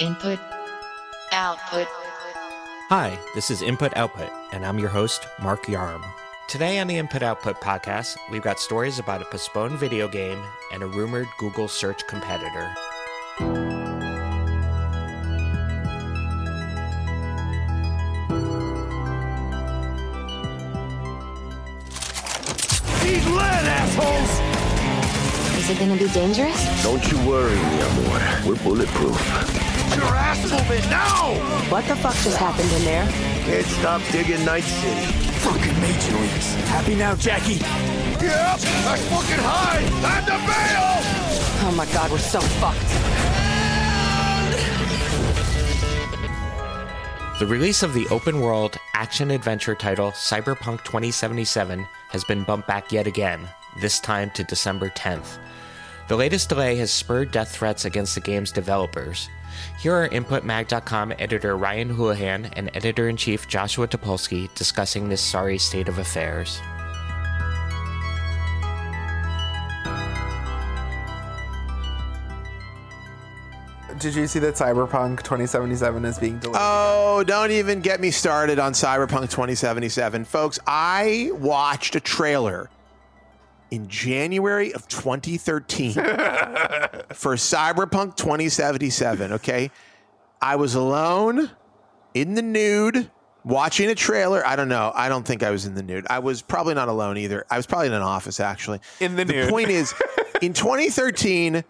Input, 0.00 0.40
output. 1.30 1.86
Hi, 2.88 3.16
this 3.36 3.48
is 3.48 3.62
Input 3.62 3.96
Output, 3.96 4.28
and 4.50 4.66
I'm 4.66 4.76
your 4.76 4.88
host, 4.88 5.28
Mark 5.40 5.66
Yarm. 5.66 6.04
Today 6.48 6.80
on 6.80 6.88
the 6.88 6.96
Input 6.96 7.22
Output 7.22 7.60
podcast, 7.60 8.16
we've 8.28 8.42
got 8.42 8.58
stories 8.58 8.98
about 8.98 9.22
a 9.22 9.24
postponed 9.26 9.78
video 9.78 10.08
game 10.08 10.42
and 10.72 10.82
a 10.82 10.86
rumored 10.88 11.28
Google 11.38 11.68
search 11.68 12.04
competitor. 12.08 12.74
Need 23.04 23.24
lead, 23.30 23.64
assholes! 23.64 24.54
Is 25.56 25.70
it 25.70 25.78
gonna 25.78 25.96
be 25.96 26.08
dangerous? 26.08 26.82
Don't 26.82 27.08
you 27.12 27.16
worry, 27.28 27.54
mi 27.54 27.80
amor. 27.80 28.48
We're 28.48 28.62
bulletproof. 28.64 29.73
Your 29.94 30.04
ass 30.06 30.42
moving 30.50 30.90
now! 30.90 31.34
What 31.70 31.86
the 31.86 31.94
fuck 31.94 32.14
just 32.16 32.36
happened 32.36 32.70
in 32.72 32.84
there? 32.84 33.06
Can't 33.44 33.66
stop 33.66 34.02
digging 34.10 34.44
Night 34.44 34.64
City. 34.64 35.06
Fucking 35.38 35.80
major 35.80 36.18
leagues. 36.18 36.54
Happy 36.66 36.94
now, 36.96 37.14
Jackie? 37.14 37.54
Yep, 37.54 38.20
that's 38.20 39.06
fucking 39.08 39.38
high! 39.38 39.82
Time 40.02 40.24
to 40.24 40.38
bail! 40.46 41.68
Oh 41.68 41.74
my 41.76 41.86
god, 41.92 42.10
we're 42.10 42.18
so 42.18 42.40
fucked. 42.40 42.80
The 47.38 47.46
release 47.46 47.82
of 47.82 47.94
the 47.94 48.06
open 48.08 48.40
world 48.40 48.76
action 48.94 49.30
adventure 49.30 49.74
title 49.74 50.10
Cyberpunk 50.12 50.84
2077 50.84 51.86
has 52.10 52.24
been 52.24 52.42
bumped 52.44 52.66
back 52.66 52.90
yet 52.90 53.06
again, 53.06 53.48
this 53.80 54.00
time 54.00 54.30
to 54.30 54.44
December 54.44 54.88
10th. 54.90 55.38
The 56.06 56.16
latest 56.16 56.48
delay 56.48 56.76
has 56.76 56.90
spurred 56.90 57.30
death 57.30 57.50
threats 57.50 57.84
against 57.86 58.14
the 58.14 58.20
game's 58.20 58.52
developers. 58.52 59.28
Here 59.78 59.94
are 59.94 60.08
InputMag.com 60.08 61.14
editor 61.18 61.56
Ryan 61.56 61.90
Houlihan 61.90 62.46
and 62.54 62.70
editor 62.74 63.08
in 63.08 63.16
chief 63.16 63.48
Joshua 63.48 63.88
Topolsky 63.88 64.52
discussing 64.54 65.08
this 65.08 65.20
sorry 65.20 65.58
state 65.58 65.88
of 65.88 65.98
affairs. 65.98 66.60
Did 73.98 74.16
you 74.16 74.26
see 74.26 74.40
that 74.40 74.54
Cyberpunk 74.54 75.22
2077 75.22 76.04
is 76.04 76.18
being 76.18 76.38
delayed? 76.38 76.60
Oh, 76.60 77.22
don't 77.26 77.52
even 77.52 77.80
get 77.80 78.00
me 78.00 78.10
started 78.10 78.58
on 78.58 78.72
Cyberpunk 78.72 79.30
2077. 79.30 80.24
Folks, 80.24 80.58
I 80.66 81.30
watched 81.32 81.94
a 81.94 82.00
trailer 82.00 82.68
in 83.74 83.88
January 83.88 84.72
of 84.72 84.86
2013 84.86 85.92
for 85.94 87.34
Cyberpunk 87.34 88.16
2077, 88.16 89.32
okay? 89.32 89.70
I 90.40 90.54
was 90.54 90.76
alone 90.76 91.50
in 92.14 92.34
the 92.34 92.42
nude 92.42 93.10
watching 93.44 93.90
a 93.90 93.94
trailer. 93.96 94.46
I 94.46 94.54
don't 94.54 94.68
know. 94.68 94.92
I 94.94 95.08
don't 95.08 95.26
think 95.26 95.42
I 95.42 95.50
was 95.50 95.66
in 95.66 95.74
the 95.74 95.82
nude. 95.82 96.06
I 96.08 96.20
was 96.20 96.40
probably 96.40 96.74
not 96.74 96.86
alone 96.88 97.16
either. 97.16 97.44
I 97.50 97.56
was 97.56 97.66
probably 97.66 97.88
in 97.88 97.94
an 97.94 98.02
office 98.02 98.38
actually. 98.38 98.80
In 99.00 99.16
the 99.16 99.24
the 99.24 99.32
nude. 99.32 99.50
point 99.50 99.70
is, 99.70 99.92
in 100.40 100.52
2013, 100.52 101.64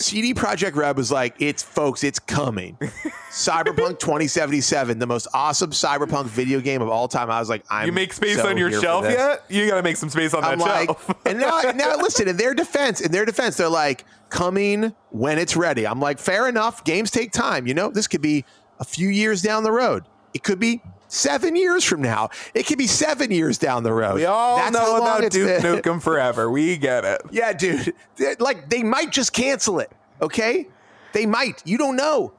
CD 0.00 0.34
Projekt 0.34 0.74
Red 0.76 0.96
was 0.96 1.12
like, 1.12 1.34
"It's 1.38 1.62
folks, 1.62 2.02
it's 2.02 2.18
coming." 2.18 2.76
Cyberpunk 3.30 3.98
2077, 4.00 4.98
the 4.98 5.06
most 5.06 5.28
awesome 5.34 5.70
cyberpunk 5.70 6.26
video 6.26 6.60
game 6.60 6.82
of 6.82 6.88
all 6.88 7.06
time. 7.06 7.30
I 7.30 7.38
was 7.38 7.48
like, 7.48 7.64
"I'm." 7.70 7.86
you 7.86 7.92
make 7.92 8.12
space 8.12 8.36
so 8.36 8.48
on 8.48 8.56
your 8.56 8.72
shelf 8.72 9.04
yet? 9.04 9.44
You 9.48 9.68
gotta 9.68 9.82
make 9.82 9.96
some 9.96 10.08
space 10.10 10.34
on 10.34 10.42
I'm 10.42 10.58
that 10.58 10.64
like, 10.64 10.88
shelf. 10.88 11.14
and 11.26 11.38
now, 11.38 11.60
now 11.74 11.96
listen. 11.96 12.28
In 12.28 12.36
their 12.36 12.54
defense, 12.54 13.00
in 13.00 13.12
their 13.12 13.24
defense, 13.24 13.56
they're 13.56 13.68
like 13.68 14.04
coming 14.30 14.94
when 15.10 15.38
it's 15.38 15.56
ready. 15.56 15.86
I'm 15.86 16.00
like, 16.00 16.18
fair 16.18 16.48
enough. 16.48 16.82
Games 16.84 17.10
take 17.10 17.32
time. 17.32 17.66
You 17.66 17.74
know, 17.74 17.90
this 17.90 18.08
could 18.08 18.22
be 18.22 18.44
a 18.78 18.84
few 18.84 19.08
years 19.08 19.42
down 19.42 19.62
the 19.62 19.72
road. 19.72 20.04
It 20.32 20.42
could 20.42 20.58
be 20.58 20.80
seven 21.10 21.56
years 21.56 21.84
from 21.84 22.00
now. 22.00 22.30
It 22.54 22.66
could 22.66 22.78
be 22.78 22.86
seven 22.86 23.30
years 23.30 23.58
down 23.58 23.82
the 23.82 23.92
road. 23.92 24.14
we 24.14 24.24
all 24.24 24.56
That's 24.56 24.72
know 24.72 24.96
about 24.96 25.30
Duke 25.30 25.62
been. 25.62 25.62
Nukem 25.82 26.00
Forever. 26.02 26.50
We 26.50 26.76
get 26.78 27.04
it. 27.04 27.20
Yeah, 27.30 27.52
dude. 27.52 27.94
Like 28.38 28.70
they 28.70 28.82
might 28.82 29.10
just 29.12 29.32
cancel 29.32 29.78
it. 29.80 29.90
Okay, 30.22 30.68
they 31.12 31.26
might. 31.26 31.62
You 31.66 31.78
don't 31.78 31.96
know. 31.96 32.32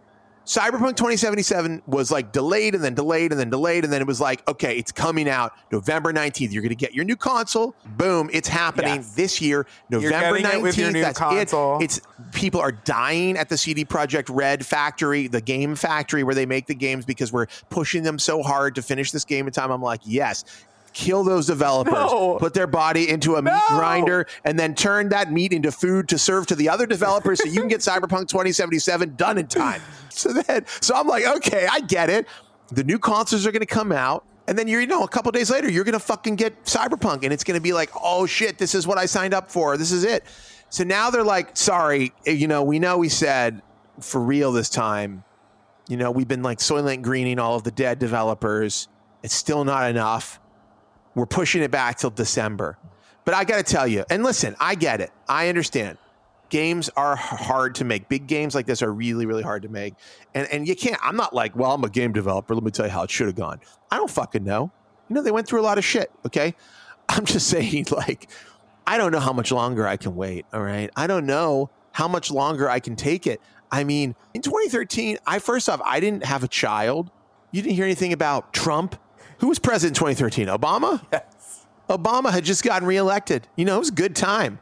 Cyberpunk 0.51 0.97
2077 0.97 1.81
was 1.87 2.11
like 2.11 2.33
delayed 2.33 2.75
and 2.75 2.83
then 2.83 2.93
delayed 2.93 3.31
and 3.31 3.39
then 3.39 3.49
delayed 3.49 3.85
and 3.85 3.93
then 3.93 4.01
it 4.01 4.05
was 4.07 4.19
like, 4.19 4.45
okay, 4.49 4.77
it's 4.77 4.91
coming 4.91 5.29
out 5.29 5.53
November 5.71 6.11
19th. 6.11 6.51
You're 6.51 6.61
going 6.61 6.69
to 6.71 6.75
get 6.75 6.93
your 6.93 7.05
new 7.05 7.15
console. 7.15 7.73
Boom, 7.95 8.29
it's 8.33 8.49
happening 8.49 8.95
Yes. 8.95 9.15
this 9.15 9.41
year, 9.41 9.65
November 9.89 10.39
getting 10.39 10.45
19th. 10.51 10.53
it 10.55 10.61
with 10.61 10.77
your 10.77 10.91
new 10.91 11.01
that's 11.03 11.17
console. 11.17 11.77
it. 11.79 11.85
It's 11.85 12.01
people 12.33 12.59
are 12.59 12.73
dying 12.73 13.37
at 13.37 13.47
the 13.47 13.57
CD 13.57 13.85
Projekt 13.85 14.25
Red 14.29 14.65
factory, 14.65 15.27
the 15.27 15.39
game 15.39 15.73
factory 15.73 16.21
where 16.25 16.35
they 16.35 16.45
make 16.45 16.67
the 16.67 16.75
games 16.75 17.05
because 17.05 17.31
we're 17.31 17.47
pushing 17.69 18.03
them 18.03 18.19
so 18.19 18.43
hard 18.43 18.75
to 18.75 18.81
finish 18.81 19.11
this 19.11 19.23
game 19.23 19.47
in 19.47 19.53
time. 19.53 19.71
I'm 19.71 19.81
like, 19.81 20.01
yes. 20.03 20.43
Kill 20.93 21.23
those 21.23 21.47
developers. 21.47 21.93
No. 21.93 22.37
Put 22.39 22.53
their 22.53 22.67
body 22.67 23.09
into 23.09 23.35
a 23.35 23.41
meat 23.41 23.61
grinder 23.69 24.27
and 24.43 24.59
then 24.59 24.75
turn 24.75 25.09
that 25.09 25.31
meat 25.31 25.53
into 25.53 25.71
food 25.71 26.09
to 26.09 26.17
serve 26.17 26.47
to 26.47 26.55
the 26.55 26.67
other 26.67 26.85
developers 26.85 27.41
so 27.41 27.47
you 27.47 27.59
can 27.59 27.69
get 27.69 27.79
Cyberpunk 27.79 28.27
2077 28.27 29.15
done 29.15 29.37
in 29.37 29.47
time. 29.47 29.81
So 30.09 30.33
then, 30.33 30.65
so 30.81 30.93
I'm 30.93 31.07
like, 31.07 31.25
okay, 31.25 31.67
I 31.71 31.79
get 31.79 32.09
it. 32.09 32.27
The 32.69 32.83
new 32.83 32.99
consoles 32.99 33.47
are 33.47 33.51
going 33.51 33.61
to 33.61 33.65
come 33.65 33.93
out. 33.93 34.25
And 34.47 34.59
then 34.59 34.67
you're, 34.67 34.81
you 34.81 34.87
know, 34.87 35.03
a 35.03 35.07
couple 35.07 35.31
days 35.31 35.49
later, 35.49 35.69
you're 35.69 35.85
going 35.85 35.93
to 35.93 35.99
fucking 35.99 36.35
get 36.35 36.65
Cyberpunk 36.65 37.23
and 37.23 37.31
it's 37.31 37.45
going 37.45 37.57
to 37.57 37.61
be 37.61 37.71
like, 37.71 37.89
oh 37.95 38.25
shit, 38.25 38.57
this 38.57 38.75
is 38.75 38.85
what 38.85 38.97
I 38.97 39.05
signed 39.05 39.33
up 39.33 39.49
for. 39.49 39.77
This 39.77 39.93
is 39.93 40.03
it. 40.03 40.25
So 40.69 40.83
now 40.83 41.09
they're 41.09 41.23
like, 41.23 41.55
sorry, 41.55 42.11
eh, 42.25 42.31
you 42.31 42.47
know, 42.47 42.61
we 42.61 42.79
know 42.79 42.97
we 42.97 43.07
said 43.07 43.61
for 44.01 44.19
real 44.19 44.51
this 44.51 44.69
time, 44.69 45.23
you 45.87 45.95
know, 45.95 46.11
we've 46.11 46.27
been 46.27 46.43
like 46.43 46.57
Soylent 46.57 47.01
Greening 47.01 47.39
all 47.39 47.55
of 47.55 47.63
the 47.63 47.71
dead 47.71 47.99
developers. 47.99 48.89
It's 49.23 49.33
still 49.33 49.63
not 49.63 49.89
enough 49.89 50.40
we're 51.15 51.25
pushing 51.25 51.61
it 51.61 51.71
back 51.71 51.97
till 51.97 52.09
December. 52.09 52.77
But 53.25 53.33
I 53.33 53.43
got 53.43 53.57
to 53.57 53.63
tell 53.63 53.87
you, 53.87 54.03
and 54.09 54.23
listen, 54.23 54.55
I 54.59 54.75
get 54.75 55.01
it. 55.01 55.11
I 55.27 55.49
understand. 55.49 55.97
Games 56.49 56.89
are 56.97 57.15
hard 57.15 57.75
to 57.75 57.85
make. 57.85 58.09
Big 58.09 58.27
games 58.27 58.55
like 58.55 58.65
this 58.65 58.81
are 58.81 58.91
really, 58.91 59.25
really 59.25 59.43
hard 59.43 59.61
to 59.61 59.69
make. 59.69 59.93
And 60.33 60.47
and 60.51 60.67
you 60.67 60.75
can't. 60.75 60.97
I'm 61.01 61.15
not 61.15 61.33
like, 61.33 61.55
well, 61.55 61.73
I'm 61.73 61.83
a 61.83 61.89
game 61.89 62.11
developer. 62.11 62.53
Let 62.53 62.63
me 62.63 62.71
tell 62.71 62.85
you 62.85 62.91
how 62.91 63.03
it 63.03 63.09
should 63.09 63.27
have 63.27 63.35
gone. 63.35 63.61
I 63.89 63.97
don't 63.97 64.09
fucking 64.09 64.43
know. 64.43 64.71
You 65.07 65.15
know, 65.15 65.21
they 65.21 65.31
went 65.31 65.47
through 65.47 65.61
a 65.61 65.63
lot 65.63 65.77
of 65.77 65.85
shit. 65.85 66.11
Okay, 66.25 66.55
I'm 67.09 67.25
just 67.25 67.47
saying, 67.47 67.87
like, 67.91 68.29
I 68.85 68.97
don't 68.97 69.11
know 69.11 69.19
how 69.19 69.33
much 69.33 69.51
longer 69.51 69.87
I 69.87 69.97
can 69.97 70.15
wait. 70.15 70.45
All 70.51 70.61
right, 70.61 70.89
I 70.95 71.07
don't 71.07 71.25
know 71.25 71.69
how 71.93 72.07
much 72.07 72.31
longer 72.31 72.69
I 72.69 72.79
can 72.79 72.95
take 72.95 73.27
it. 73.27 73.41
I 73.71 73.85
mean, 73.85 74.15
in 74.33 74.41
2013, 74.41 75.17
I 75.25 75.39
first 75.39 75.69
off, 75.69 75.81
I 75.85 76.01
didn't 76.01 76.25
have 76.25 76.43
a 76.43 76.47
child. 76.47 77.09
You 77.51 77.61
didn't 77.61 77.75
hear 77.75 77.85
anything 77.85 78.11
about 78.11 78.51
Trump. 78.53 78.95
Who 79.41 79.47
was 79.47 79.59
president 79.59 79.97
in 79.97 80.13
2013? 80.13 80.47
Obama? 80.47 81.03
Yes. 81.11 81.65
Obama 81.89 82.31
had 82.31 82.45
just 82.45 82.63
gotten 82.63 82.87
reelected. 82.87 83.47
You 83.55 83.65
know, 83.65 83.75
it 83.75 83.79
was 83.79 83.89
a 83.89 83.93
good 83.93 84.15
time. 84.15 84.59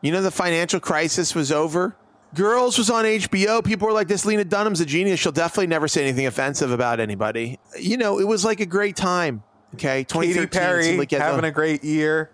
You 0.00 0.12
know, 0.12 0.22
the 0.22 0.30
financial 0.30 0.80
crisis 0.80 1.34
was 1.34 1.50
over. 1.50 1.96
Girls 2.34 2.78
was 2.78 2.90
on 2.90 3.04
HBO. 3.04 3.64
People 3.64 3.86
were 3.86 3.92
like, 3.92 4.08
this 4.08 4.24
Lena 4.24 4.44
Dunham's 4.44 4.80
a 4.80 4.86
genius. 4.86 5.20
She'll 5.20 5.32
definitely 5.32 5.66
never 5.66 5.88
say 5.88 6.02
anything 6.02 6.26
offensive 6.26 6.70
about 6.70 7.00
anybody. 7.00 7.58
You 7.78 7.96
know, 7.96 8.18
it 8.18 8.24
was 8.24 8.44
like 8.44 8.60
a 8.60 8.66
great 8.66 8.96
time. 8.96 9.42
Okay. 9.74 10.04
2013 10.04 10.48
Katy 10.48 11.06
Perry 11.06 11.20
having 11.20 11.44
a 11.44 11.50
great 11.50 11.82
year. 11.82 12.30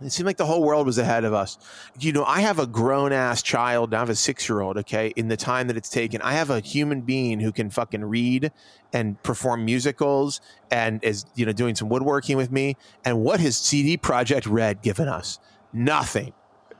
It 0.00 0.12
seemed 0.12 0.26
like 0.26 0.36
the 0.36 0.46
whole 0.46 0.62
world 0.62 0.86
was 0.86 0.98
ahead 0.98 1.24
of 1.24 1.32
us. 1.32 1.58
You 1.98 2.12
know, 2.12 2.24
I 2.24 2.40
have 2.40 2.58
a 2.58 2.66
grown 2.66 3.12
ass 3.12 3.42
child. 3.42 3.94
I 3.94 3.98
have 3.98 4.10
a 4.10 4.14
six 4.14 4.48
year 4.48 4.60
old. 4.60 4.76
Okay. 4.78 5.12
In 5.16 5.28
the 5.28 5.36
time 5.36 5.68
that 5.68 5.76
it's 5.76 5.88
taken, 5.88 6.20
I 6.22 6.32
have 6.32 6.50
a 6.50 6.60
human 6.60 7.00
being 7.00 7.40
who 7.40 7.50
can 7.50 7.70
fucking 7.70 8.04
read 8.04 8.52
and 8.92 9.22
perform 9.22 9.64
musicals 9.64 10.40
and 10.70 11.02
is, 11.02 11.24
you 11.34 11.46
know, 11.46 11.52
doing 11.52 11.74
some 11.74 11.88
woodworking 11.88 12.36
with 12.36 12.52
me. 12.52 12.76
And 13.04 13.22
what 13.22 13.40
has 13.40 13.56
CD 13.56 13.96
Projekt 13.96 14.46
Red 14.50 14.82
given 14.82 15.08
us? 15.08 15.38
Nothing. 15.72 16.32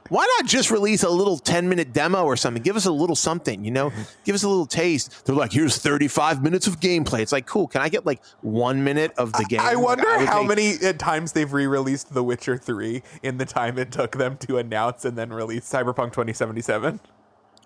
Why 0.09 0.25
not 0.39 0.47
just 0.49 0.71
release 0.71 1.03
a 1.03 1.09
little 1.09 1.37
10 1.37 1.67
minute 1.69 1.93
demo 1.93 2.23
or 2.23 2.35
something? 2.37 2.63
Give 2.63 2.75
us 2.75 2.85
a 2.85 2.91
little 2.91 3.15
something, 3.15 3.63
you 3.65 3.71
know? 3.71 3.91
Give 4.23 4.35
us 4.35 4.43
a 4.43 4.47
little 4.49 4.65
taste. 4.65 5.25
They're 5.25 5.35
like, 5.35 5.51
here's 5.51 5.77
35 5.77 6.41
minutes 6.43 6.67
of 6.67 6.79
gameplay. 6.79 7.19
It's 7.19 7.31
like, 7.31 7.45
cool. 7.45 7.67
Can 7.67 7.81
I 7.81 7.89
get 7.89 8.05
like 8.05 8.21
one 8.41 8.83
minute 8.83 9.11
of 9.17 9.33
the 9.33 9.43
game? 9.45 9.59
I 9.59 9.73
Like, 9.73 9.83
wonder 9.85 10.17
would 10.17 10.27
how 10.27 10.39
take- 10.39 10.47
many 10.47 10.73
uh, 10.85 10.93
times 10.93 11.31
they've 11.33 11.51
re-released 11.51 12.13
The 12.13 12.23
Witcher 12.23 12.57
3 12.57 13.01
in 13.23 13.37
the 13.37 13.45
time 13.45 13.77
it 13.77 13.91
took 13.91 14.17
them 14.17 14.37
to 14.37 14.57
announce 14.57 15.05
and 15.05 15.17
then 15.17 15.31
release 15.31 15.69
Cyberpunk 15.71 16.11
2077. 16.13 16.99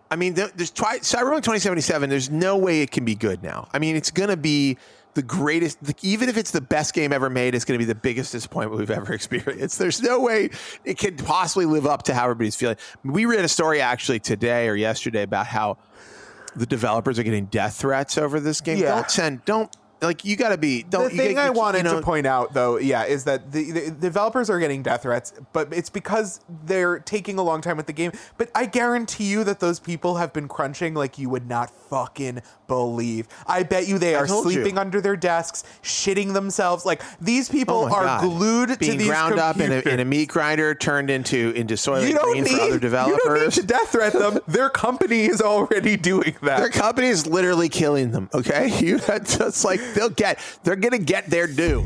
I 0.09 0.15
mean, 0.17 0.33
there- 0.33 0.51
there's 0.55 0.71
twi- 0.71 0.99
Cyberpunk 0.99 1.43
2077. 1.43 2.09
There's 2.09 2.29
no 2.29 2.57
way 2.57 2.81
it 2.81 2.91
can 2.91 3.05
be 3.05 3.15
good 3.15 3.41
now. 3.41 3.69
I 3.73 3.79
mean, 3.79 3.95
it's 3.95 4.11
going 4.11 4.29
to 4.29 4.37
be 4.37 4.77
the 5.13 5.23
greatest. 5.23 5.77
Even 6.03 6.29
if 6.29 6.37
it's 6.37 6.51
the 6.51 6.61
best 6.61 6.93
game 6.93 7.11
ever 7.13 7.29
made, 7.29 7.55
it's 7.55 7.65
going 7.65 7.79
to 7.79 7.85
be 7.85 7.91
the 7.91 7.99
biggest 7.99 8.31
disappointment 8.31 8.79
we've 8.79 8.91
ever 8.91 9.13
experienced. 9.21 9.79
There's 9.79 10.01
no 10.01 10.19
way 10.19 10.49
it 10.85 10.97
can 10.97 11.17
possibly 11.17 11.65
live 11.65 11.85
up 11.85 12.03
to 12.03 12.13
how 12.13 12.23
everybody's 12.23 12.55
feeling. 12.55 12.77
We 13.03 13.25
read 13.25 13.43
a 13.43 13.49
story 13.49 13.81
actually 13.81 14.19
today 14.19 14.67
or 14.67 14.75
yesterday 14.75 15.23
about 15.23 15.47
how 15.47 15.77
the 16.55 16.65
developers 16.65 17.17
are 17.17 17.23
getting 17.23 17.45
death 17.45 17.75
threats 17.75 18.17
over 18.17 18.39
this 18.39 18.61
game. 18.61 18.77
Yeah. 18.77 18.95
Don't 18.95 19.11
send. 19.11 19.45
Don't 19.45 19.71
Like 20.01 20.25
you 20.25 20.35
got 20.35 20.49
to 20.49 20.57
be. 20.57 20.83
Don't, 20.83 21.05
the 21.09 21.11
you 21.11 21.17
thing 21.17 21.35
get- 21.35 21.43
I 21.43 21.45
you- 21.47 21.53
wanted 21.53 21.79
you 21.79 21.83
know, 21.85 21.95
to 21.99 22.01
point 22.01 22.25
out, 22.25 22.53
though, 22.53 22.77
yeah, 22.77 23.03
is 23.05 23.23
that 23.25 23.51
the, 23.51 23.71
the 23.71 23.91
developers 23.91 24.49
are 24.49 24.59
getting 24.59 24.81
death 24.81 25.03
threats, 25.03 25.33
but 25.53 25.71
it's 25.73 25.89
because 25.89 26.39
they're 26.65 26.99
taking 26.99 27.37
a 27.37 27.43
long 27.43 27.61
time 27.61 27.77
with 27.77 27.85
the 27.87 27.93
game. 27.93 28.11
But 28.37 28.49
I 28.55 28.65
guarantee 28.65 29.25
you 29.25 29.43
that 29.43 29.59
those 29.59 29.79
people 29.79 30.15
have 30.15 30.33
been 30.33 30.47
crunching 30.47 30.93
like 30.95 31.17
you 31.19 31.29
would 31.29 31.47
not 31.47 31.69
fucking 31.69 32.41
believe. 32.67 33.27
I 33.45 33.63
bet 33.63 33.87
you 33.87 33.99
they 33.99 34.15
are 34.15 34.25
told 34.25 34.45
you. 34.45 34.53
sleeping 34.53 34.77
under 34.77 35.01
their 35.01 35.15
desks, 35.17 35.63
shitting 35.83 36.33
themselves. 36.33 36.85
Like 36.85 37.01
these 37.19 37.49
people 37.49 37.81
Oh 37.81 37.93
are 37.93 38.03
God. 38.05 38.21
glued 38.21 38.79
being 38.79 38.93
to 38.93 38.97
these 38.97 39.07
ground 39.07 39.37
up 39.39 39.59
in 39.59 39.71
a, 39.71 39.79
in 39.87 39.99
a 39.99 40.05
meat 40.05 40.29
grinder, 40.29 40.73
turned 40.73 41.09
into 41.09 41.51
into 41.51 41.73
soylent 41.75 42.07
You 42.07 42.15
don't 42.15 42.31
green 42.31 42.43
need 42.45 42.55
for 42.55 42.61
other 42.61 42.79
developers. 42.79 43.19
You 43.23 43.29
don't 43.29 43.43
need 43.43 43.51
to 43.53 43.63
death 43.63 43.89
threat 43.89 44.13
them. 44.13 44.39
Their 44.47 44.69
company 44.69 45.25
is 45.25 45.41
already 45.41 45.97
doing 45.97 46.35
that. 46.41 46.57
Their 46.59 46.69
company 46.69 47.07
is 47.07 47.27
literally 47.27 47.69
killing 47.69 48.11
them. 48.11 48.29
Okay, 48.33 48.75
you 48.83 48.97
that's 48.97 49.37
just 49.37 49.65
like 49.65 49.81
they'll 49.93 50.09
get. 50.09 50.39
They're 50.63 50.75
gonna 50.75 50.97
get 50.97 51.29
their 51.29 51.47
due. 51.47 51.81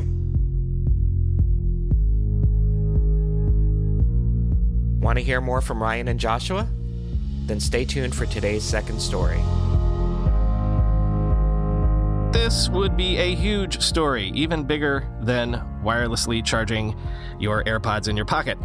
Want 5.00 5.18
to 5.18 5.24
hear 5.24 5.40
more 5.40 5.60
from 5.60 5.82
Ryan 5.82 6.08
and 6.08 6.18
Joshua? 6.18 6.68
Then 7.46 7.60
stay 7.60 7.84
tuned 7.84 8.14
for 8.14 8.26
today's 8.26 8.64
second 8.64 9.00
story. 9.00 9.40
This 12.32 12.68
would 12.68 12.96
be 12.96 13.16
a 13.16 13.34
huge 13.34 13.80
story, 13.80 14.32
even 14.34 14.64
bigger 14.64 15.08
than 15.20 15.62
wirelessly 15.82 16.44
charging 16.44 16.96
your 17.38 17.62
AirPods 17.64 18.08
in 18.08 18.16
your 18.16 18.26
pocket. 18.26 18.58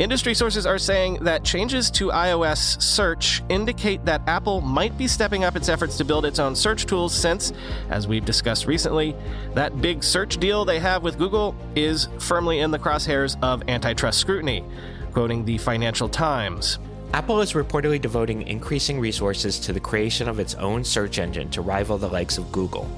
Industry 0.00 0.32
sources 0.32 0.64
are 0.64 0.78
saying 0.78 1.18
that 1.24 1.44
changes 1.44 1.90
to 1.90 2.08
iOS 2.08 2.80
search 2.80 3.42
indicate 3.50 4.02
that 4.06 4.22
Apple 4.26 4.62
might 4.62 4.96
be 4.96 5.06
stepping 5.06 5.44
up 5.44 5.56
its 5.56 5.68
efforts 5.68 5.98
to 5.98 6.06
build 6.06 6.24
its 6.24 6.38
own 6.38 6.56
search 6.56 6.86
tools 6.86 7.12
since, 7.12 7.52
as 7.90 8.08
we've 8.08 8.24
discussed 8.24 8.66
recently, 8.66 9.14
that 9.52 9.82
big 9.82 10.02
search 10.02 10.38
deal 10.38 10.64
they 10.64 10.78
have 10.78 11.02
with 11.02 11.18
Google 11.18 11.54
is 11.76 12.08
firmly 12.18 12.60
in 12.60 12.70
the 12.70 12.78
crosshairs 12.78 13.36
of 13.42 13.62
antitrust 13.68 14.18
scrutiny. 14.18 14.64
Quoting 15.12 15.44
the 15.44 15.58
Financial 15.58 16.08
Times. 16.08 16.78
Apple 17.12 17.42
is 17.42 17.52
reportedly 17.52 18.00
devoting 18.00 18.48
increasing 18.48 19.00
resources 19.00 19.60
to 19.60 19.74
the 19.74 19.80
creation 19.80 20.30
of 20.30 20.40
its 20.40 20.54
own 20.54 20.82
search 20.82 21.18
engine 21.18 21.50
to 21.50 21.60
rival 21.60 21.98
the 21.98 22.08
likes 22.08 22.38
of 22.38 22.50
Google. 22.50 22.88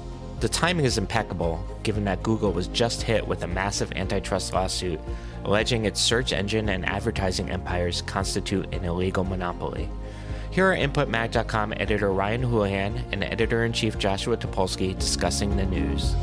The 0.43 0.49
timing 0.49 0.83
is 0.83 0.97
impeccable, 0.97 1.63
given 1.83 2.03
that 2.03 2.21
Google 2.21 2.51
was 2.51 2.67
just 2.67 3.01
hit 3.01 3.25
with 3.25 3.43
a 3.43 3.47
massive 3.47 3.93
antitrust 3.93 4.51
lawsuit 4.51 4.99
alleging 5.45 5.85
its 5.85 6.01
search 6.01 6.33
engine 6.33 6.67
and 6.67 6.85
advertising 6.85 7.49
empires 7.49 8.01
constitute 8.01 8.65
an 8.73 8.83
illegal 8.83 9.23
monopoly. 9.23 9.89
Here 10.51 10.69
are 10.69 10.75
InputMag.com 10.75 11.75
editor 11.77 12.11
Ryan 12.11 12.43
Houlihan 12.43 13.05
and 13.13 13.23
editor 13.23 13.63
in 13.63 13.71
chief 13.71 13.97
Joshua 13.97 14.35
Topolsky 14.35 14.99
discussing 14.99 15.55
the 15.55 15.65
news. 15.65 16.13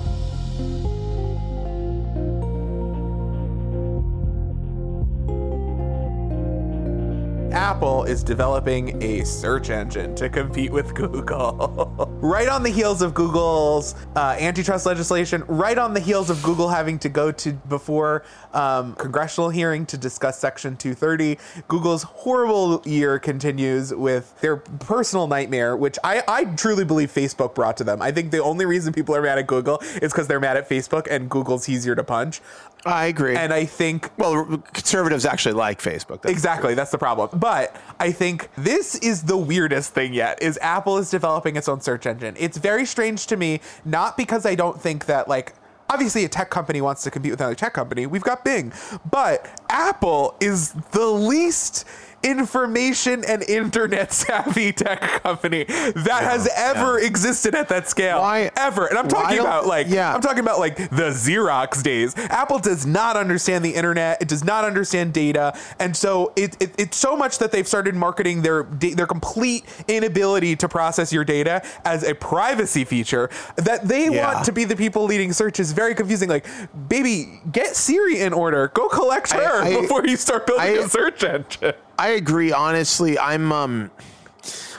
Apple 7.71 8.03
is 8.03 8.25
developing 8.25 9.01
a 9.01 9.25
search 9.25 9.71
engine 9.71 10.13
to 10.17 10.29
compete 10.29 10.73
with 10.73 10.93
Google. 10.97 12.09
right 12.21 12.49
on 12.49 12.65
the 12.65 12.69
heels 12.69 13.01
of 13.01 13.15
Google's 13.15 13.95
uh, 14.17 14.37
antitrust 14.41 14.87
legislation, 14.87 15.45
right 15.47 15.79
on 15.79 15.95
the 15.95 16.01
heels 16.01 16.31
of 16.31 16.43
Google 16.43 16.69
having 16.69 16.99
to 16.99 17.09
go 17.09 17.31
to 17.31 17.53
before 17.53 18.25
um, 18.55 18.97
congressional 18.97 19.51
hearing 19.51 19.87
to 19.87 19.97
discuss 19.97 20.37
Section 20.37 20.77
230, 20.77 21.39
Google's 21.69 22.03
horrible 22.03 22.83
year 22.85 23.21
continues 23.21 23.95
with 23.95 24.39
their 24.41 24.57
personal 24.57 25.29
nightmare, 25.29 25.77
which 25.77 25.97
I, 26.03 26.25
I 26.27 26.47
truly 26.47 26.85
believe 26.85 27.15
Facebook 27.15 27.55
brought 27.55 27.77
to 27.77 27.85
them. 27.85 28.03
I 28.03 28.11
think 28.11 28.33
the 28.33 28.43
only 28.43 28.67
reason 28.67 28.93
people 28.93 29.15
are 29.15 29.23
mad 29.23 29.39
at 29.39 29.47
Google 29.47 29.79
is 30.03 30.13
because 30.13 30.27
they're 30.27 30.41
mad 30.41 30.57
at 30.57 30.69
Facebook 30.69 31.07
and 31.09 31.31
Google's 31.31 31.69
easier 31.69 31.95
to 31.95 32.03
punch. 32.03 32.41
I 32.87 33.06
agree. 33.06 33.37
And 33.37 33.53
I 33.53 33.67
think 33.67 34.11
well, 34.17 34.62
conservatives 34.73 35.27
actually 35.27 35.55
like 35.55 35.82
Facebook. 35.82 36.23
That's 36.23 36.32
Exactly, 36.32 36.75
that's 36.75 36.91
the 36.91 36.99
problem. 36.99 37.38
But 37.38 37.77
I 37.99 38.11
think 38.12 38.49
this 38.56 38.94
is 38.97 39.23
the 39.23 39.37
weirdest 39.37 39.93
thing 39.93 40.15
yet 40.15 40.43
is 40.43 40.59
Apple 40.62 40.99
is 40.99 41.11
developing 41.11 41.56
its 41.56 41.69
own 41.69 41.81
search 41.81 42.06
engine. 42.06 42.37
It's 42.38 42.56
very 42.56 42.87
strange 42.87 43.27
to 43.27 43.37
me, 43.37 43.61
not 43.85 44.17
because 44.17 44.47
I 44.47 44.55
don't 44.55 44.81
think 44.81 45.06
that 45.06 45.29
like 45.29 45.55
obviously 45.91 46.25
a 46.25 46.29
tech 46.29 46.50
company 46.50 46.81
wants 46.81 47.03
to 47.03 47.11
compete 47.11 47.32
with 47.32 47.41
another 47.41 47.55
tech 47.55 47.75
company. 47.75 48.06
We've 48.06 48.23
got 48.23 48.44
Bing. 48.44 48.73
But 49.11 49.61
Apple 49.69 50.37
is 50.41 50.73
the 50.93 51.06
least 51.06 51.85
information 52.23 53.25
and 53.27 53.43
internet 53.45 54.13
savvy 54.21 54.73
tech 54.73 55.01
company 55.23 55.65
that 55.65 56.21
has 56.23 56.49
ever 56.57 56.99
existed 56.99 57.55
at 57.55 57.69
that 57.69 57.89
scale. 57.89 58.21
Why- 58.21 58.51
ever. 58.57 58.87
And 58.87 58.99
I'm 58.99 59.09
talking 59.09 59.39
about 59.39 59.67
like 59.67 59.87
yeah. 59.89 60.15
I'm 60.15 60.21
talking 60.21 60.41
about 60.41 60.59
like 60.59 60.77
the 60.77 61.11
Xerox 61.11 61.83
days. 61.83 62.15
Apple 62.17 62.59
does 62.59 62.87
not 62.87 63.17
understand 63.17 63.65
the 63.65 63.75
internet. 63.75 64.21
It 64.23 64.29
does 64.29 64.45
not 64.45 64.65
understand 64.65 65.13
data, 65.13 65.57
and 65.79 65.97
so 65.97 66.33
it, 66.37 66.57
it 66.61 66.75
it's 66.79 66.97
so 66.97 67.17
much 67.17 67.39
that 67.39 67.53
they've 67.53 67.67
started 67.69 67.95
marketing 67.95 68.43
their 68.43 68.65
their 68.65 69.07
complete 69.07 69.65
inability 69.89 70.57
to 70.57 70.69
process 70.69 71.13
your 71.13 71.25
data 71.25 71.63
as 71.85 72.03
a 72.03 72.15
privacy 72.15 72.85
feature 72.85 73.31
that 73.57 73.87
they 73.89 74.11
Yeah. 74.11 74.33
want 74.35 74.45
to 74.47 74.53
be 74.53 74.65
the 74.65 74.77
people 74.77 75.05
leading 75.05 75.33
search 75.33 75.61
is 75.61 75.73
very 75.73 75.95
confusing. 75.95 76.29
Like, 76.29 76.47
baby, 76.89 77.41
get 77.51 77.77
Siri 77.77 78.21
in 78.21 78.33
order. 78.33 78.69
Go 78.69 78.89
collect 78.89 79.35
I- 79.35 79.45
her 79.45 79.63
I- 79.63 79.81
before 79.81 80.07
you 80.07 80.17
start 80.17 80.47
building 80.47 80.65
I- 80.67 80.85
a 80.85 80.89
search 80.89 81.23
engine. 81.25 81.75
I 82.00 82.08
agree. 82.12 82.50
Honestly, 82.50 83.19
I'm 83.19 83.52
um, 83.52 83.91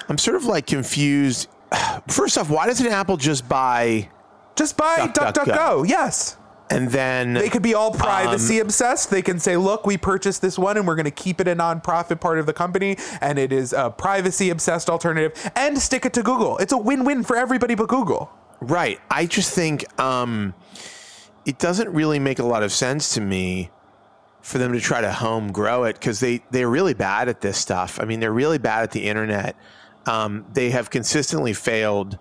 I'm 0.09 0.17
sort 0.17 0.35
of 0.35 0.45
like 0.45 0.65
confused. 0.65 1.47
First 2.07 2.37
off, 2.37 2.49
why 2.49 2.65
doesn't 2.65 2.87
Apple 2.87 3.15
just 3.17 3.47
buy 3.47 4.09
Just 4.55 4.75
buy 4.75 5.09
Duck, 5.13 5.13
duck, 5.13 5.35
DuckDuckGo. 5.45 5.55
go. 5.55 5.83
Yes. 5.83 6.35
and 6.71 6.89
then 6.89 7.33
They 7.33 7.49
could 7.49 7.61
be 7.61 7.75
all 7.75 7.91
privacy 7.91 8.59
Um, 8.59 8.65
obsessed. 8.67 9.11
They 9.11 9.21
can 9.21 9.39
say, 9.39 9.55
look, 9.55 9.85
we 9.85 9.97
purchased 9.97 10.41
this 10.41 10.57
one 10.57 10.77
and 10.77 10.87
we're 10.87 10.95
going 10.95 11.05
to 11.05 11.11
keep 11.11 11.39
it 11.39 11.47
a 11.47 11.55
nonprofit 11.55 12.19
part 12.19 12.39
of 12.39 12.45
the 12.47 12.53
company. 12.53 12.97
And 13.21 13.37
it 13.37 13.51
is 13.53 13.71
a 13.71 13.89
privacy 13.91 14.49
obsessed 14.49 14.89
alternative 14.89 15.33
and 15.55 15.77
stick 15.77 16.05
it 16.05 16.13
to 16.13 16.23
Google. 16.23 16.57
It's 16.57 16.73
a 16.73 16.77
win 16.77 17.03
win 17.03 17.23
for 17.23 17.35
everybody 17.37 17.75
but 17.75 17.87
Google. 17.87 18.31
Right. 18.61 18.99
I 19.11 19.25
just 19.27 19.53
think 19.53 19.85
um, 19.99 20.53
it 21.45 21.59
doesn't 21.59 21.89
really 21.89 22.19
make 22.19 22.39
a 22.39 22.45
lot 22.45 22.63
of 22.63 22.71
sense 22.71 23.13
to 23.13 23.21
me 23.21 23.69
for 24.41 24.57
them 24.57 24.73
to 24.73 24.79
try 24.79 25.01
to 25.01 25.11
home 25.11 25.51
grow 25.51 25.83
it 25.83 25.93
because 25.93 26.19
they 26.19 26.41
they're 26.51 26.69
really 26.69 26.93
bad 26.93 27.29
at 27.29 27.41
this 27.41 27.57
stuff. 27.57 27.99
I 28.01 28.05
mean, 28.05 28.19
they're 28.19 28.31
really 28.31 28.57
bad 28.57 28.83
at 28.83 28.91
the 28.91 29.07
internet. 29.07 29.55
Um, 30.05 30.45
they 30.53 30.71
have 30.71 30.89
consistently 30.89 31.53
failed 31.53 32.17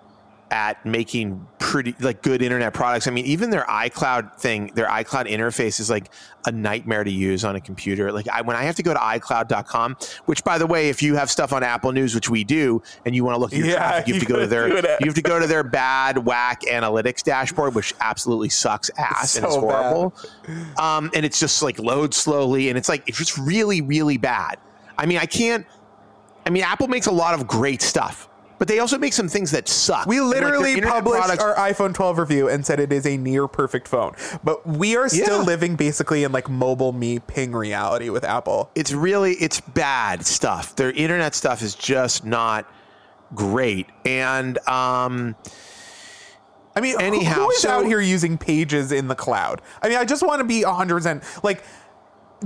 at 0.51 0.85
making 0.85 1.47
pretty 1.59 1.95
like 2.01 2.23
good 2.23 2.43
internet 2.43 2.75
products. 2.75 3.07
I 3.07 3.11
mean, 3.13 3.25
even 3.27 3.51
their 3.51 3.65
iCloud 3.65 4.37
thing, 4.37 4.73
their 4.75 4.87
iCloud 4.87 5.31
interface 5.31 5.79
is 5.79 5.89
like 5.89 6.11
a 6.47 6.51
nightmare 6.53 7.05
to 7.05 7.11
use 7.11 7.45
on 7.45 7.55
a 7.55 7.61
computer. 7.61 8.11
Like 8.11 8.27
I, 8.29 8.41
when 8.41 8.57
I 8.57 8.63
have 8.63 8.75
to 8.77 8.83
go 8.83 8.93
to 8.93 8.99
iCloud.com, 8.99 9.97
which 10.25 10.43
by 10.43 10.59
the 10.59 10.67
way, 10.67 10.89
if 10.89 11.03
you 11.03 11.15
have 11.15 11.31
stuff 11.31 11.53
on 11.53 11.63
Apple 11.63 11.93
News, 11.93 12.15
which 12.15 12.29
we 12.31 12.43
do, 12.45 12.83
and 13.05 13.15
you 13.15 13.25
want 13.25 13.37
to 13.37 13.41
look 13.41 13.53
at 13.53 13.59
your 13.59 13.69
Yeah, 13.69 13.77
traffic, 13.77 14.09
you 14.09 14.15
have 14.15 14.23
you 14.23 14.27
to 14.27 14.33
go 14.33 14.41
to 14.41 14.47
their 14.47 14.69
you 14.69 15.07
have 15.07 15.15
to 15.15 15.23
go 15.23 15.39
to 15.39 15.47
their 15.47 15.63
bad 15.63 16.19
whack 16.25 16.63
analytics 16.63 17.23
dashboard, 17.23 17.75
which 17.75 17.95
absolutely 18.01 18.49
sucks 18.49 18.91
ass 18.99 19.37
and 19.37 19.45
it's 19.45 19.55
So 19.55 19.61
horrible. 19.61 20.15
Um, 20.79 21.11
and 21.15 21.25
it's 21.27 21.39
just 21.39 21.63
like 21.63 21.79
loads 21.79 22.17
slowly, 22.17 22.71
and 22.71 22.79
it's 22.79 22.89
like 22.89 23.07
it's 23.09 23.19
just 23.19 23.37
really, 23.39 23.83
really 23.83 24.17
bad. 24.17 24.57
I 24.99 25.07
mean, 25.07 25.19
I 25.19 25.27
can't. 25.27 25.67
I 26.47 26.51
mean, 26.51 26.63
Apple 26.63 26.89
makes 26.89 27.07
a 27.07 27.13
lot 27.13 27.35
of 27.35 27.47
great 27.47 27.83
stuff, 27.83 28.30
but 28.61 28.69
they 28.69 28.79
also 28.79 28.99
make 28.99 29.15
some 29.15 29.27
things 29.27 29.51
that 29.53 29.67
suck. 29.69 30.07
We 30.07 30.19
And, 30.19 30.27
like, 30.29 30.35
literally 30.43 30.81
published 30.83 31.25
products- 31.25 31.43
our 31.43 31.55
iPhone 31.57 31.95
12 31.95 32.19
review 32.19 32.47
and 32.49 32.65
said 32.65 32.79
it 32.79 32.93
is 32.93 33.07
a 33.07 33.17
near 33.17 33.49
perfect 33.49 33.89
phone. 33.89 34.13
But 34.45 34.67
we 34.67 34.97
are 34.99 35.09
still 35.09 35.39
Yeah. 35.39 35.45
living 35.45 35.77
basically 35.77 36.25
in 36.25 36.31
like 36.31 36.45
MobileMe 36.45 37.27
Ping 37.27 37.53
reality 37.53 38.11
with 38.11 38.23
Apple. 38.23 38.71
it's 38.75 38.93
really 38.93 39.33
it's 39.37 39.61
bad 39.61 40.27
stuff. 40.27 40.77
Their 40.77 40.91
internet 40.93 41.35
stuff 41.35 41.63
is 41.63 41.75
just 41.75 42.25
not 42.27 42.67
great, 43.35 43.87
and 44.05 44.59
um, 44.69 45.37
I 46.77 46.81
mean, 46.81 46.97
Anyhow, 47.01 47.35
who 47.47 47.51
is 47.51 47.63
so- 47.63 47.71
out 47.71 47.87
here 47.87 48.01
using 48.01 48.37
pages 48.39 48.93
in 48.93 49.09
the 49.09 49.15
cloud? 49.17 49.61
I 49.83 49.89
mean, 49.89 49.97
I 49.99 50.05
just 50.05 50.23
want 50.23 50.41
to 50.41 50.45
be 50.45 50.63
100% 50.65 51.23
like 51.43 51.65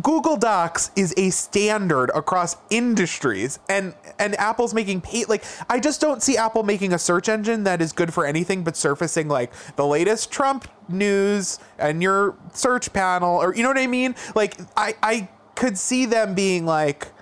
Google 0.03 0.37
Docs 0.37 0.91
is 0.97 1.15
a 1.17 1.31
standard 1.31 2.11
across 2.15 2.57
industries 2.71 3.59
and 3.69 3.95
and 4.19 4.35
Apple's 4.41 4.75
making 4.75 5.01
pay 5.01 5.25
like 5.27 5.45
I 5.71 5.79
just 5.79 6.01
don't 6.01 6.23
see 6.23 6.37
Apple 6.37 6.65
making 6.65 6.93
a 6.93 6.99
search 6.99 7.29
engine 7.29 7.65
that 7.65 7.81
is 7.81 7.93
good 7.93 8.13
for 8.13 8.27
anything 8.27 8.65
but 8.65 8.77
surfacing 8.77 9.29
like 9.29 9.53
the 9.77 9.87
latest 9.87 10.33
Trump 10.33 10.69
news 10.89 11.59
and 11.79 12.03
your 12.03 12.37
search 12.53 12.93
panel 12.93 13.37
or 13.37 13.55
you 13.55 13.63
know 13.63 13.69
what 13.69 13.79
I 13.79 13.87
mean? 13.87 14.17
Like 14.35 14.59
I 14.77 14.97
I 15.03 15.29
could 15.55 15.79
see 15.79 16.07
them 16.07 16.35
being 16.35 16.67
like 16.67 17.13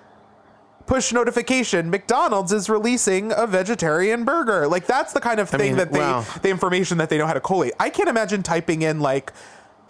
push 0.87 1.13
notification 1.13 1.91
McDonald's 1.91 2.53
is 2.53 2.71
releasing 2.71 3.33
a 3.33 3.47
vegetarian 3.47 4.25
burger. 4.25 4.67
Like 4.67 4.87
that's 4.87 5.13
the 5.13 5.21
kind 5.21 5.41
of 5.41 5.51
thing 5.51 5.61
mean, 5.61 5.77
that 5.77 5.93
they 5.93 5.99
well- 5.99 6.27
the 6.41 6.49
information 6.49 6.97
that 6.99 7.11
they 7.11 7.19
know 7.19 7.27
how 7.27 7.35
to 7.35 7.41
collate. 7.41 7.75
I 7.79 7.91
can't 7.91 8.09
imagine 8.09 8.43
typing 8.43 8.81
in 8.81 9.01
like 9.01 9.31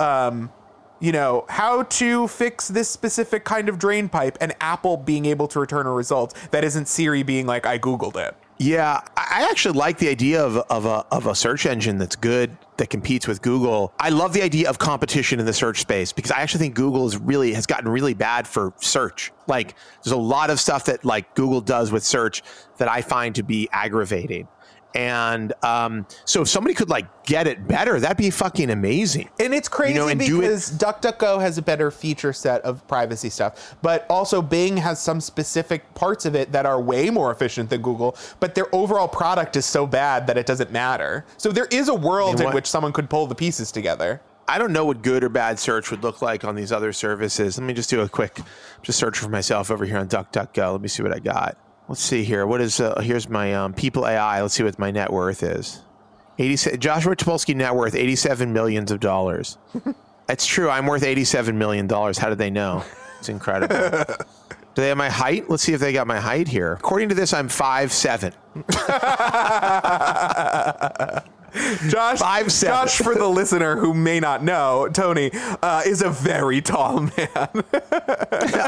um 0.00 0.50
you 1.02 1.10
know, 1.10 1.44
how 1.48 1.82
to 1.82 2.28
fix 2.28 2.68
this 2.68 2.88
specific 2.88 3.44
kind 3.44 3.68
of 3.68 3.76
drain 3.76 4.08
pipe 4.08 4.38
and 4.40 4.54
Apple 4.60 4.96
being 4.96 5.26
able 5.26 5.48
to 5.48 5.58
return 5.58 5.84
a 5.84 5.92
result 5.92 6.32
that 6.52 6.62
isn't 6.62 6.86
Siri 6.86 7.24
being 7.24 7.44
like 7.44 7.66
I 7.66 7.76
googled 7.76 8.16
it. 8.16 8.36
Yeah, 8.58 9.00
I 9.16 9.48
actually 9.50 9.76
like 9.76 9.98
the 9.98 10.08
idea 10.08 10.44
of, 10.44 10.56
of, 10.56 10.86
a, 10.86 11.04
of 11.10 11.26
a 11.26 11.34
search 11.34 11.66
engine 11.66 11.98
that's 11.98 12.14
good, 12.14 12.56
that 12.76 12.90
competes 12.90 13.26
with 13.26 13.42
Google. 13.42 13.92
I 13.98 14.10
love 14.10 14.32
the 14.32 14.42
idea 14.42 14.70
of 14.70 14.78
competition 14.78 15.40
in 15.40 15.46
the 15.46 15.52
search 15.52 15.80
space 15.80 16.12
because 16.12 16.30
I 16.30 16.40
actually 16.40 16.60
think 16.60 16.76
Google 16.76 17.04
is 17.08 17.18
really 17.18 17.52
has 17.54 17.66
gotten 17.66 17.88
really 17.88 18.14
bad 18.14 18.46
for 18.46 18.72
search. 18.80 19.32
Like, 19.48 19.74
there's 20.04 20.12
a 20.12 20.16
lot 20.16 20.50
of 20.50 20.60
stuff 20.60 20.84
that 20.84 21.04
like 21.04 21.34
Google 21.34 21.60
does 21.60 21.90
with 21.90 22.04
search 22.04 22.44
that 22.76 22.88
I 22.88 23.02
find 23.02 23.34
to 23.34 23.42
be 23.42 23.68
aggravating. 23.72 24.46
And 24.94 25.52
um, 25.64 26.06
so 26.24 26.42
if 26.42 26.48
somebody 26.48 26.74
could 26.74 26.90
like 26.90 27.24
get 27.24 27.46
it 27.46 27.66
better, 27.66 27.98
that'd 28.00 28.16
be 28.16 28.30
fucking 28.30 28.70
amazing. 28.70 29.30
And 29.40 29.54
it's 29.54 29.68
crazy 29.68 29.94
You 29.94 30.00
know, 30.00 30.08
and 30.08 30.20
do 30.20 30.38
it- 30.38 30.42
because 30.42 30.70
DuckDuckGo 30.72 31.40
has 31.40 31.58
a 31.58 31.62
better 31.62 31.90
feature 31.90 32.32
set 32.32 32.60
of 32.62 32.86
privacy 32.86 33.30
stuff, 33.30 33.74
but 33.82 34.06
also 34.10 34.42
Bing 34.42 34.76
has 34.76 35.00
some 35.00 35.20
specific 35.20 35.94
parts 35.94 36.26
of 36.26 36.34
it 36.34 36.52
that 36.52 36.66
are 36.66 36.80
way 36.80 37.10
more 37.10 37.30
efficient 37.32 37.70
than 37.70 37.80
Google, 37.82 38.16
but 38.40 38.54
their 38.54 38.72
overall 38.74 39.08
product 39.08 39.56
is 39.56 39.64
so 39.64 39.86
bad 39.86 40.26
that 40.26 40.36
it 40.36 40.46
doesn't 40.46 40.70
matter. 40.72 41.24
So 41.36 41.50
there 41.52 41.68
is 41.70 41.88
a 41.88 41.94
world 41.94 42.40
in 42.40 42.50
which 42.52 42.66
someone 42.66 42.92
could 42.92 43.08
pull 43.08 43.26
the 43.26 43.34
pieces 43.34 43.72
together. 43.72 44.20
I 44.48 44.58
don't 44.58 44.72
know 44.72 44.84
what 44.84 45.02
good 45.02 45.22
or 45.24 45.28
bad 45.28 45.58
search 45.58 45.90
would 45.90 46.02
look 46.02 46.20
like 46.20 46.44
on 46.44 46.54
these 46.56 46.72
other 46.72 46.92
services. 46.92 47.56
Let 47.56 47.64
me 47.66 47.72
just 47.72 47.88
do 47.88 48.00
a 48.00 48.08
quick, 48.08 48.38
just 48.82 48.98
search 48.98 49.18
for 49.18 49.28
myself 49.28 49.70
over 49.70 49.84
here 49.84 49.98
on 49.98 50.08
DuckDuckGo. 50.08 50.72
Let 50.72 50.80
me 50.80 50.88
see 50.88 51.02
what 51.02 51.14
I 51.14 51.20
got. 51.20 51.56
Let's 51.92 52.00
see 52.00 52.24
here. 52.24 52.46
What 52.46 52.62
is 52.62 52.80
uh, 52.80 53.02
here's 53.02 53.28
my 53.28 53.52
um, 53.52 53.74
People 53.74 54.06
AI. 54.06 54.40
Let's 54.40 54.54
see 54.54 54.62
what 54.62 54.78
my 54.78 54.90
net 54.90 55.12
worth 55.12 55.42
is. 55.42 55.82
80, 56.38 56.78
Joshua 56.78 57.14
Topolsky 57.14 57.54
net 57.54 57.74
worth 57.74 57.94
87 57.94 58.50
millions 58.50 58.90
of 58.90 58.98
dollars. 58.98 59.58
It's 60.28 60.46
true. 60.46 60.70
I'm 60.70 60.86
worth 60.86 61.02
87 61.02 61.58
million 61.58 61.86
dollars. 61.86 62.16
How 62.16 62.30
did 62.30 62.38
they 62.38 62.48
know? 62.48 62.82
It's 63.18 63.28
incredible. 63.28 63.76
Do 64.74 64.80
they 64.80 64.88
have 64.88 64.96
my 64.96 65.10
height? 65.10 65.50
Let's 65.50 65.64
see 65.64 65.74
if 65.74 65.80
they 65.80 65.92
got 65.92 66.06
my 66.06 66.20
height 66.20 66.48
here. 66.48 66.72
According 66.72 67.10
to 67.10 67.14
this, 67.14 67.34
I'm 67.34 67.48
five 67.48 67.92
seven. 67.92 68.32
Josh, 71.88 72.18
Five 72.18 72.50
seven. 72.50 72.74
Josh, 72.74 72.98
for 72.98 73.14
the 73.14 73.28
listener 73.28 73.76
who 73.76 73.92
may 73.94 74.20
not 74.20 74.42
know, 74.42 74.88
Tony 74.92 75.30
uh, 75.62 75.82
is 75.84 76.02
a 76.02 76.10
very 76.10 76.60
tall 76.60 77.00
man. 77.16 77.28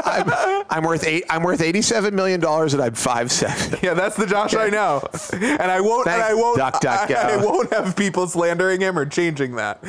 I'm, 0.05 0.63
I'm 0.69 0.83
worth 0.83 1.05
eight. 1.05 1.23
I'm 1.29 1.43
worth 1.43 1.61
87 1.61 2.15
million 2.15 2.39
dollars, 2.39 2.73
and 2.73 2.83
I'm 2.83 2.93
five 2.93 3.31
seven. 3.31 3.79
yeah, 3.81 3.93
that's 3.93 4.15
the 4.15 4.25
Josh 4.25 4.53
I 4.55 4.69
know, 4.69 5.01
and 5.33 5.71
I 5.71 5.81
won't, 5.81 6.07
and 6.07 6.21
I 6.21 6.33
won't, 6.33 6.59
DuckDuckGo. 6.59 7.15
I, 7.15 7.33
I 7.33 7.37
won't 7.37 7.73
have 7.73 7.95
people 7.95 8.27
slandering 8.27 8.81
him 8.81 8.97
or 8.97 9.05
changing 9.05 9.55
that. 9.55 9.79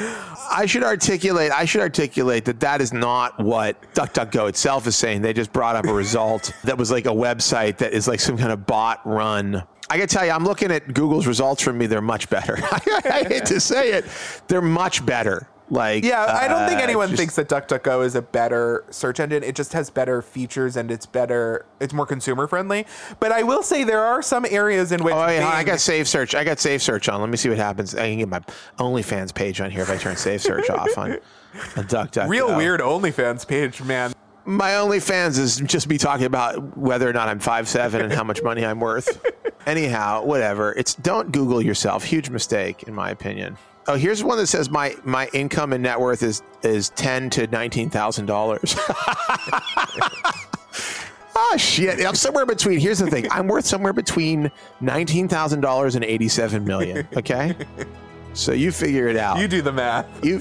I 0.51 0.67
should 0.67 0.83
articulate. 0.85 1.53
I 1.53 1.65
should 1.65 1.81
articulate 1.83 2.45
that 2.47 2.61
that 2.61 2.81
is 2.81 2.93
not 2.93 3.39
what 3.43 3.81
DuckDuckGo 3.95 4.49
itself 4.49 4.87
is 4.87 4.97
saying. 4.97 5.23
They 5.23 5.33
just 5.33 5.53
brought 5.53 5.77
up 5.77 5.85
a 5.87 5.93
result 5.93 6.53
that 6.65 6.79
was 6.79 6.91
like 6.91 7.07
a 7.07 7.11
website 7.11 7.79
that 7.79 7.93
is 7.93 8.09
like 8.09 8.21
some 8.21 8.37
kind 8.39 8.53
of 8.53 8.67
bot 8.67 9.01
run. 9.05 9.63
I 9.89 9.99
can 9.99 10.09
tell 10.09 10.25
you, 10.25 10.33
I'm 10.33 10.45
looking 10.45 10.71
at 10.73 10.93
Google's 10.95 11.27
results 11.27 11.63
from 11.63 11.79
me. 11.79 11.87
They're 11.87 12.01
much 12.03 12.29
better. 12.29 12.59
I 12.63 13.25
hate 13.29 13.47
to 13.47 13.61
say 13.61 13.93
it, 13.93 14.05
they're 14.49 14.63
much 14.63 15.05
better. 15.07 15.49
Like, 15.69 16.05
Yeah, 16.05 16.25
I 16.25 16.47
don't 16.47 16.69
think 16.69 16.79
uh, 16.81 16.85
anyone 16.85 17.09
just- 17.09 17.19
thinks 17.19 17.35
that 17.37 17.49
DuckDuckGo 17.49 18.05
is 18.05 18.15
a 18.15 18.23
better 18.23 18.85
search 18.91 19.19
engine. 19.19 19.43
It 19.43 19.57
just 19.57 19.73
has 19.73 19.91
better 19.91 20.23
features 20.23 20.77
and 20.77 20.93
it's 20.93 21.07
better, 21.07 21.67
it's 21.81 21.93
more 21.93 22.07
consumer 22.07 22.47
friendly. 22.47 22.87
But 23.19 23.33
I 23.33 23.43
will 23.43 23.65
say 23.65 23.83
there 23.83 24.05
are 24.05 24.23
some 24.23 24.47
areas 24.49 24.93
in 24.93 25.03
which 25.03 25.13
Oh, 25.15 25.27
yeah, 25.29 25.49
I 25.49 25.65
got 25.65 25.81
Safe 25.81 26.07
Search. 26.07 26.37
I 26.37 26.45
got 26.45 26.61
Safe 26.61 26.81
Search 26.83 27.09
on. 27.09 27.21
Let 27.21 27.31
me 27.31 27.37
see 27.37 27.49
what 27.49 27.59
happens. 27.59 27.97
I 27.97 28.09
can 28.11 28.19
get 28.19 28.29
my 28.29 28.41
OnlyFans 28.79 29.35
page 29.35 29.61
on 29.61 29.73
here 29.73 29.83
if 29.83 29.91
I 29.91 29.97
turn 29.97 30.15
Safe 30.17 30.41
Search 30.41 30.71
off 30.71 30.97
on, 30.99 31.13
on 31.77 31.85
DuckDuckGo. 31.85 32.29
real 32.29 32.57
weird 32.57 32.81
OnlyFans 32.81 33.45
page, 33.47 33.83
man. 33.83 34.13
My 34.45 34.71
OnlyFans 34.71 35.37
is 35.41 35.57
just 35.57 35.89
me 35.89 35.99
talking 35.99 36.27
about 36.27 36.77
whether 36.79 37.11
or 37.11 37.13
not 37.13 37.29
I'm 37.29 37.41
five 37.41 37.69
seven 37.69 38.03
and 38.03 38.13
how 38.13 38.23
much 38.23 38.41
money 38.45 38.65
I'm 38.65 38.79
worth. 38.79 39.21
Anyhow, 39.67 40.25
whatever. 40.25 40.73
It's 40.75 40.95
don't 40.95 41.33
Google 41.33 41.61
yourself. 41.61 42.05
Huge 42.05 42.31
mistake, 42.31 42.85
in 42.85 42.95
my 42.95 43.11
opinion. 43.11 43.59
Oh, 43.89 43.95
here's 43.97 44.23
one 44.25 44.39
that 44.39 44.47
says 44.47 44.71
my 44.71 44.95
my 45.05 45.29
income 45.33 45.73
and 45.73 45.83
net 45.83 46.01
worth 46.01 46.23
is 46.23 46.43
is 46.63 46.91
ten 46.91 47.31
to 47.31 47.47
nineteen 47.49 47.91
thousand 47.91 48.27
dollars. 48.27 48.77
Ah 51.39 51.57
shit! 51.59 52.05
I'm 52.05 52.15
somewhere 52.15 52.47
between. 52.47 52.81
Here's 52.81 52.99
the 52.99 53.11
thing: 53.11 53.31
I'm 53.31 53.47
worth 53.47 53.67
somewhere 53.67 53.93
between 53.93 54.51
nineteen 54.81 55.29
thousand 55.29 55.61
dollars 55.61 55.95
and 55.95 56.03
eighty-seven 56.03 56.65
million. 56.65 57.07
Okay, 57.15 57.55
so 58.33 58.53
you 58.53 58.73
figure 58.73 59.07
it 59.09 59.19
out. 59.19 59.39
You 59.39 59.47
do 59.47 59.61
the 59.61 59.71
math. 59.73 60.07
you 60.25 60.41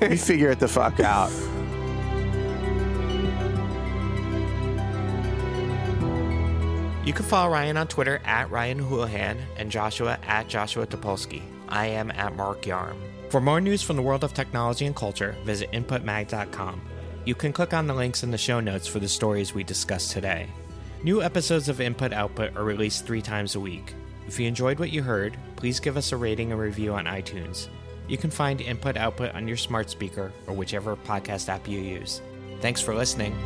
you 0.00 0.16
figure 0.16 0.48
it 0.50 0.60
the 0.60 0.66
fuck 0.68 0.98
out. 1.00 1.30
You 7.04 7.12
can 7.12 7.26
follow 7.26 7.52
Ryan 7.52 7.76
on 7.76 7.86
Twitter 7.86 8.22
at 8.24 8.50
Ryan 8.50 8.78
Houlihan 8.78 9.38
and 9.58 9.70
Joshua 9.70 10.18
at 10.26 10.48
Joshua 10.48 10.86
Topolsky. 10.86 11.42
I 11.68 11.86
am 11.86 12.10
at 12.10 12.34
Mark 12.34 12.62
Yarm. 12.62 12.96
For 13.28 13.42
more 13.42 13.60
news 13.60 13.82
from 13.82 13.96
the 13.96 14.02
world 14.02 14.24
of 14.24 14.32
technology 14.32 14.86
and 14.86 14.96
culture, 14.96 15.36
visit 15.44 15.70
inputmag.com. 15.72 16.80
You 17.26 17.34
can 17.34 17.52
click 17.52 17.74
on 17.74 17.86
the 17.86 17.94
links 17.94 18.22
in 18.22 18.30
the 18.30 18.38
show 18.38 18.58
notes 18.58 18.86
for 18.86 19.00
the 19.00 19.08
stories 19.08 19.52
we 19.52 19.64
discussed 19.64 20.12
today. 20.12 20.46
New 21.02 21.22
episodes 21.22 21.68
of 21.68 21.82
Input 21.82 22.14
Output 22.14 22.56
are 22.56 22.64
released 22.64 23.04
three 23.04 23.20
times 23.20 23.54
a 23.54 23.60
week. 23.60 23.92
If 24.26 24.40
you 24.40 24.48
enjoyed 24.48 24.78
what 24.78 24.90
you 24.90 25.02
heard, 25.02 25.36
please 25.56 25.80
give 25.80 25.98
us 25.98 26.12
a 26.12 26.16
rating 26.16 26.52
and 26.52 26.60
review 26.60 26.94
on 26.94 27.04
iTunes. 27.04 27.68
You 28.08 28.16
can 28.16 28.30
find 28.30 28.62
Input 28.62 28.96
Output 28.96 29.34
on 29.34 29.46
your 29.46 29.58
smart 29.58 29.90
speaker 29.90 30.32
or 30.46 30.54
whichever 30.54 30.96
podcast 30.96 31.50
app 31.50 31.68
you 31.68 31.80
use. 31.80 32.22
Thanks 32.62 32.80
for 32.80 32.94
listening. 32.94 33.36